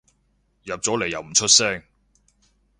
[0.63, 1.83] 入咗嚟又唔出聲